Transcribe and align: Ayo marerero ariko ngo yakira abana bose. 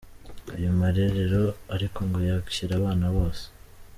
Ayo 0.55 0.71
marerero 0.79 1.43
ariko 1.75 1.97
ngo 2.07 2.19
yakira 2.29 2.73
abana 2.79 3.05
bose. 3.15 3.45